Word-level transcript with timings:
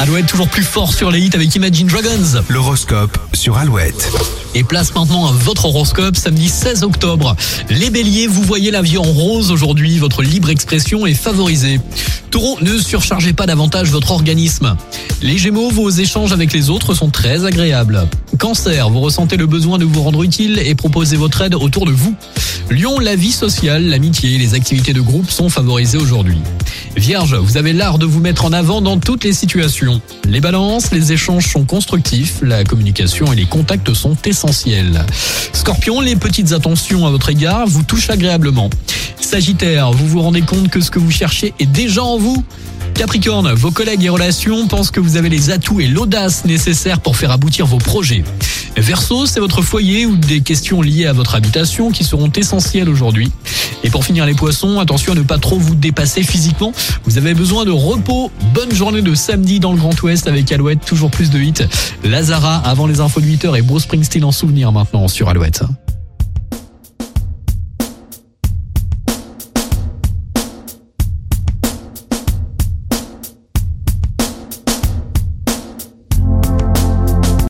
Alouette 0.00 0.26
toujours 0.26 0.48
plus 0.48 0.62
fort 0.62 0.94
sur 0.94 1.10
les 1.10 1.20
hits 1.20 1.30
avec 1.34 1.52
Imagine 1.56 1.88
Dragons. 1.88 2.42
L'horoscope 2.48 3.18
sur 3.32 3.56
Alouette. 3.56 4.12
Et 4.54 4.62
place 4.62 4.94
maintenant 4.94 5.26
à 5.26 5.32
votre 5.32 5.64
horoscope 5.64 6.14
samedi 6.16 6.48
16 6.48 6.84
octobre. 6.84 7.34
Les 7.68 7.90
béliers, 7.90 8.28
vous 8.28 8.42
voyez 8.42 8.70
la 8.70 8.80
vie 8.80 8.96
en 8.96 9.02
rose 9.02 9.50
aujourd'hui, 9.50 9.98
votre 9.98 10.22
libre 10.22 10.50
expression 10.50 11.04
est 11.04 11.14
favorisée. 11.14 11.80
Taureau, 12.30 12.58
ne 12.60 12.78
surchargez 12.78 13.32
pas 13.32 13.46
davantage 13.46 13.90
votre 13.90 14.12
organisme. 14.12 14.76
Les 15.20 15.36
gémeaux, 15.36 15.70
vos 15.70 15.90
échanges 15.90 16.32
avec 16.32 16.52
les 16.52 16.70
autres 16.70 16.94
sont 16.94 17.10
très 17.10 17.44
agréables. 17.44 18.06
Cancer, 18.38 18.88
vous 18.88 19.00
ressentez 19.00 19.36
le 19.36 19.46
besoin 19.46 19.78
de 19.78 19.84
vous 19.84 20.00
rendre 20.00 20.22
utile 20.22 20.60
et 20.64 20.76
proposez 20.76 21.16
votre 21.16 21.42
aide 21.42 21.56
autour 21.56 21.86
de 21.86 21.90
vous. 21.90 22.14
Lion, 22.70 23.00
la 23.00 23.16
vie 23.16 23.32
sociale, 23.32 23.86
l'amitié 23.86 24.38
les 24.38 24.54
activités 24.54 24.92
de 24.92 25.00
groupe 25.00 25.28
sont 25.28 25.48
favorisées 25.48 25.98
aujourd'hui. 25.98 26.38
Vierge, 26.96 27.34
vous 27.34 27.56
avez 27.56 27.72
l'art 27.72 27.98
de 27.98 28.06
vous 28.06 28.20
mettre 28.20 28.44
en 28.44 28.52
avant 28.52 28.80
dans 28.80 28.98
toutes 28.98 29.24
les 29.24 29.32
situations. 29.32 30.00
Les 30.28 30.40
balances, 30.40 30.92
les 30.92 31.12
échanges 31.12 31.48
sont 31.48 31.64
constructifs, 31.64 32.38
la 32.40 32.62
communication 32.62 33.32
et 33.32 33.36
les 33.36 33.46
contacts 33.46 33.92
sont 33.92 34.16
essentiels. 34.24 35.04
Scorpion, 35.52 36.00
les 36.00 36.14
petites 36.14 36.52
attentions 36.52 37.06
à 37.06 37.10
votre 37.10 37.30
égard 37.30 37.66
vous 37.66 37.82
touchent 37.82 38.10
agréablement. 38.10 38.70
Sagittaire, 39.20 39.90
vous 39.90 40.06
vous 40.06 40.22
rendez 40.22 40.42
compte 40.42 40.68
que 40.68 40.80
ce 40.80 40.92
que 40.92 41.00
vous 41.00 41.10
cherchez 41.10 41.54
est 41.58 41.66
déjà 41.66 42.04
en 42.04 42.18
vous 42.18 42.44
Capricorne, 42.98 43.52
vos 43.52 43.70
collègues 43.70 44.02
et 44.02 44.08
relations 44.08 44.66
pensent 44.66 44.90
que 44.90 44.98
vous 44.98 45.16
avez 45.16 45.28
les 45.28 45.50
atouts 45.50 45.78
et 45.78 45.86
l'audace 45.86 46.44
nécessaires 46.44 46.98
pour 46.98 47.16
faire 47.16 47.30
aboutir 47.30 47.64
vos 47.64 47.78
projets. 47.78 48.24
Verseau, 48.76 49.24
c'est 49.24 49.38
votre 49.38 49.62
foyer 49.62 50.04
ou 50.04 50.16
des 50.16 50.40
questions 50.40 50.82
liées 50.82 51.06
à 51.06 51.12
votre 51.12 51.36
habitation 51.36 51.92
qui 51.92 52.02
seront 52.02 52.28
essentielles 52.34 52.88
aujourd'hui. 52.88 53.30
Et 53.84 53.90
pour 53.90 54.04
finir 54.04 54.26
les 54.26 54.34
poissons, 54.34 54.80
attention 54.80 55.12
à 55.12 55.14
ne 55.14 55.22
pas 55.22 55.38
trop 55.38 55.60
vous 55.60 55.76
dépasser 55.76 56.24
physiquement. 56.24 56.72
Vous 57.04 57.18
avez 57.18 57.34
besoin 57.34 57.64
de 57.64 57.70
repos. 57.70 58.32
Bonne 58.52 58.74
journée 58.74 59.00
de 59.00 59.14
samedi 59.14 59.60
dans 59.60 59.70
le 59.70 59.78
Grand 59.78 60.02
Ouest 60.02 60.26
avec 60.26 60.50
Alouette, 60.50 60.84
toujours 60.84 61.12
plus 61.12 61.30
de 61.30 61.38
hits. 61.38 61.68
Lazara 62.02 62.56
avant 62.56 62.88
les 62.88 62.98
infos 62.98 63.20
de 63.20 63.26
8h 63.26 63.56
et 63.56 63.62
Bruce 63.62 63.84
Springsteen 63.84 64.24
en 64.24 64.32
souvenir 64.32 64.72
maintenant 64.72 65.06
sur 65.06 65.28
Alouette. 65.28 65.62